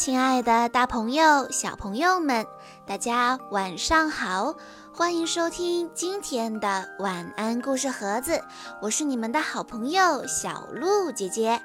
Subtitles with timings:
[0.00, 2.46] 亲爱的，大朋友、小朋友们，
[2.86, 4.54] 大家晚上好！
[4.94, 8.42] 欢迎收听今天的晚安故事盒子，
[8.80, 11.60] 我是你们的好朋友小鹿姐姐。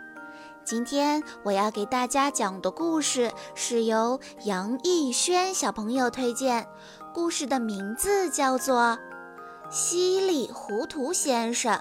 [0.66, 6.68] 今天我要给大家讲的故事是由杨逸轩小朋友推荐，
[7.14, 8.82] 故事的名字叫做
[9.70, 11.74] 《稀里糊涂先生》。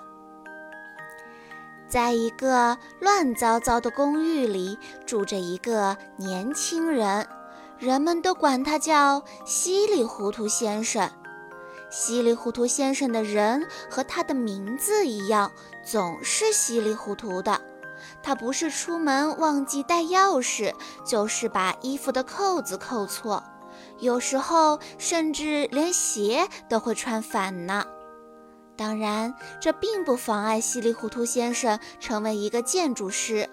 [1.88, 7.26] 在一个乱糟糟的公寓里，住着一个年轻人，
[7.78, 11.10] 人们都管他叫稀里糊涂先生。
[11.90, 15.52] 稀里糊涂先生的人和他的名字一样，
[15.84, 17.60] 总是稀里糊涂的。
[18.22, 20.74] 他不是出门忘记带钥匙，
[21.06, 23.42] 就是把衣服的扣子扣错，
[24.00, 27.86] 有时候甚至连鞋都会穿反呢。
[28.76, 33.48] 当然，这并不妨碍稀里糊涂先生成为一个建筑师。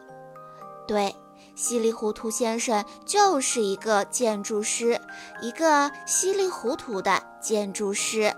[0.87, 1.15] 对，
[1.55, 4.99] 稀里糊涂先生就是一个建筑师，
[5.41, 8.33] 一个稀里糊涂的建筑师。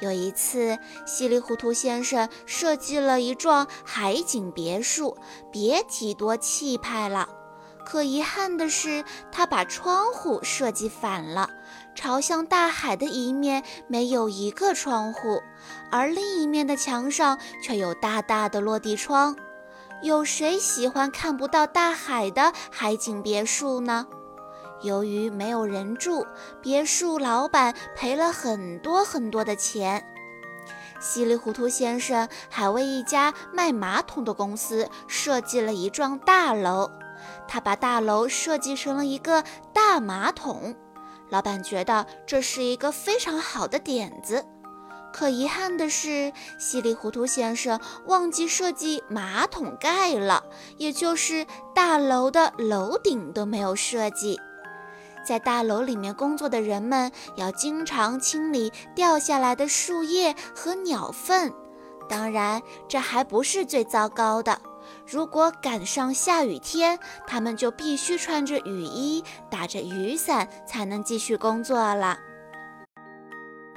[0.00, 5.16] 有一次，稀里糊涂先生设计了一幢海景别墅，
[5.52, 7.28] 别提多气派了。
[7.84, 11.50] 可遗憾的是，他把窗户设计反了，
[11.98, 15.42] 朝向大海的一面没有一个窗户，
[15.90, 19.34] 而另一面的墙上却有大大的落地窗。
[20.00, 24.06] 有谁喜欢看不到大海的海景别墅呢？
[24.80, 26.24] 由于没有人住，
[26.62, 30.06] 别墅老板赔了很多很多的钱。
[31.00, 36.88] 稀里糊涂先生还为一家卖马桶的公司设计了一幢大楼。
[37.48, 40.76] 他把大楼设计成了一个大马桶，
[41.30, 44.44] 老板觉得这是一个非常好的点子。
[45.12, 50.44] 可遗憾的是，稀里糊涂先生忘记设计马桶盖了，
[50.76, 54.38] 也就是大楼的楼顶都没有设计。
[55.26, 61.52] 在大楼里面工作的人们要经常清理掉下来的树叶和鸟粪。
[62.08, 64.60] 当然，这还不是最糟糕的。
[65.10, 72.18] 如果赶上下雨天，他们就必须穿着雨衣，打着雨伞，才能继续工作了。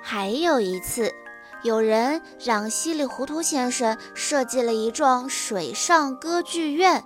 [0.01, 1.09] 还有一次，
[1.63, 7.01] 有人让稀里糊涂先生设计了一幢水上歌剧院，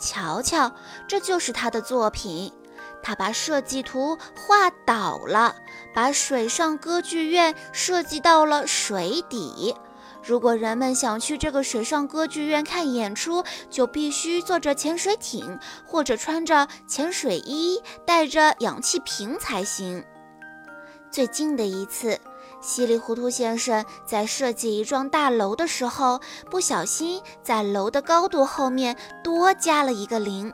[0.00, 0.72] 瞧瞧，
[1.06, 2.52] 这就是他的作品。
[3.00, 5.54] 他把设计图画倒了，
[5.94, 9.76] 把水上歌剧院设计到了水底。
[10.24, 20.04] 如果人们想去这个水上歌剧院看演出，就必须坐着潜水艇，或者穿着潜水衣，带着氧气瓶才行。
[21.10, 22.18] 最近的一次，
[22.60, 30.52] 稀里糊涂先生在设计一幢大楼的时候，不小心在楼的高度后面多加了一个零。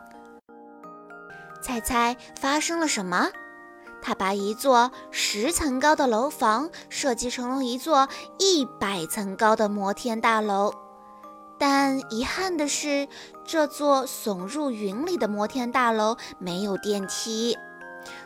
[1.60, 3.28] 猜猜发生了什么？
[4.00, 10.72] 他把一座十层高的楼房设计成了一座一百层高的摩天大楼，
[11.58, 13.08] 但遗憾的是，
[13.44, 17.56] 这座耸入云里的摩天大楼没有电梯。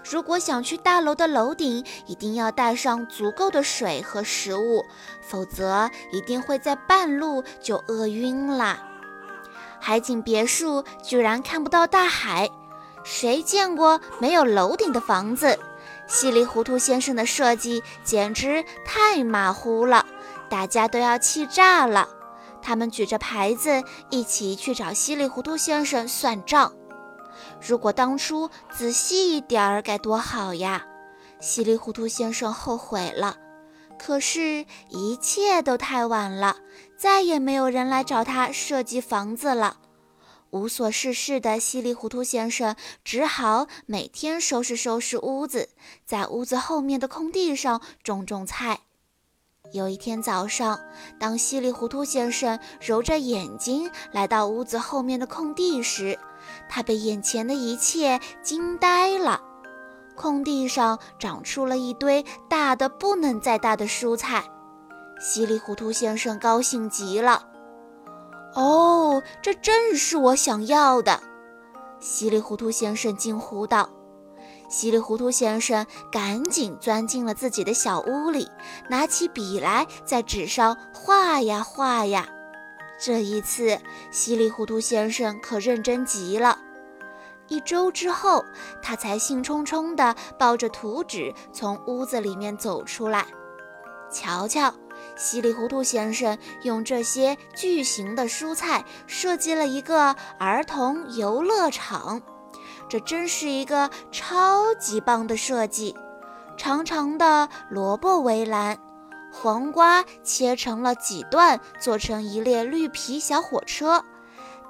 [0.08, 4.84] 如果想去大楼的楼顶，一定要带上足够的水和食物，
[5.20, 8.78] 否则一定会在半路就饿晕了。
[9.80, 12.48] 海景别墅居然看不到大海。
[13.04, 15.58] 谁见过没有楼顶的房子？
[16.06, 20.04] 稀里糊涂先生的设计简直太马虎了，
[20.48, 22.08] 大家都要气炸了。
[22.60, 26.72] 他们举着牌子一起去找稀里糊涂先生算账。
[27.60, 30.84] 如果当初仔细一点儿该多好呀！
[31.40, 33.36] 稀里糊涂先生后悔了。
[33.98, 36.56] 可是，一切都太晚了，
[36.96, 39.76] 再也没有人来找他设计房子了。
[40.52, 45.70] 无所事事的稀里糊涂先生只好每天收拾收拾屋子，
[46.04, 48.80] 在屋子后面的空地上种种菜。
[49.72, 50.78] 有一天早上，
[51.19, 56.19] 当稀里糊涂先生揉着眼睛来到屋子后面的空地时，
[56.69, 59.40] 他被眼前的一切惊呆了。
[60.14, 64.44] 空地上长出了一堆大的不能再大的蔬菜，
[65.19, 67.49] 稀里糊涂先生高兴极了。
[68.54, 71.20] 哦，这正是我想要的！
[72.00, 73.88] 稀里糊涂先生惊呼道。
[74.69, 78.50] 稀里糊涂先生赶紧钻进了自己的小屋里，
[78.88, 82.28] 拿起笔来在纸上画呀画呀。
[82.99, 83.78] 这一次，
[84.10, 86.58] 稀里糊涂先生可认真极了。
[87.49, 88.44] 一周之后，
[88.81, 93.26] 他才兴冲冲地抱着图纸从屋子里面走出来。
[94.10, 94.72] 瞧瞧。
[95.22, 102.20] 稀里糊涂先生用这些巨型的蔬菜设计了一个儿童游乐场，
[102.88, 105.94] 这真是一个超级棒的设计！
[106.56, 108.76] 长长的萝卜围栏，
[109.32, 114.02] 黄瓜切成了几段，做成一列绿皮小火车；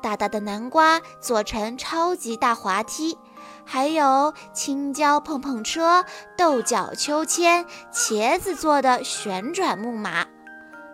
[0.02, 3.16] 大大的南瓜做成超级大滑梯，
[3.64, 6.05] 还有青椒碰碰车、
[6.37, 10.26] 豆角秋千、茄子做的旋转木马。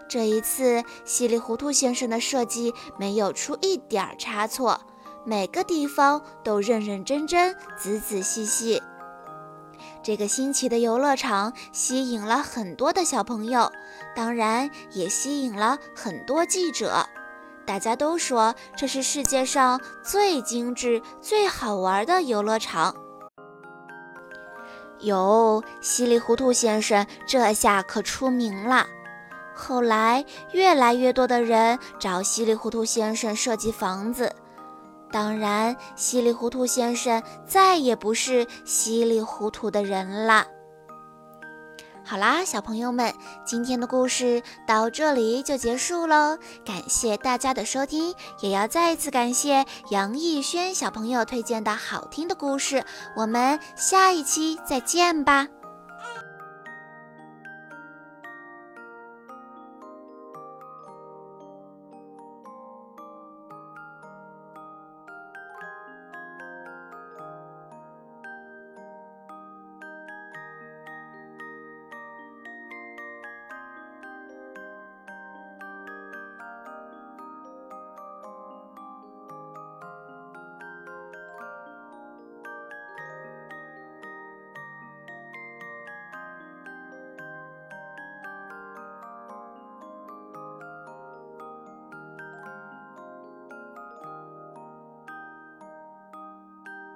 [0.08, 4.80] 这一次，稀里糊涂先生的设计没有出一点儿差错，
[5.24, 8.82] 每个地方都认认真真、仔仔细细。
[10.02, 13.70] 这个新奇的游乐场吸引了很多的小朋友，
[14.16, 17.06] 当然也吸引了很多记者。
[17.66, 22.96] 大家都说这是世界上最精致、最好玩的游乐场。
[25.00, 28.86] 哟，稀里糊涂先生这下可出名了。
[29.58, 34.32] 后来，越来越多的人找稀里糊涂先生设计房子。
[35.10, 40.46] 当然，稀里糊涂先生再也不是稀里糊涂的人了。
[42.04, 43.12] 好啦，小朋友们，
[43.44, 46.38] 今天的故事到这里就结束喽。
[46.64, 52.82] 感谢大家的收听，也要再次感谢杨逸轩小朋友推荐的好听的故事。
[53.16, 55.48] 我们下一期再见吧。